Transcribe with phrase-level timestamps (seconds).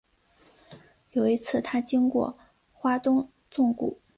[1.11, 2.35] 有一次他经过
[2.71, 4.01] 花东纵谷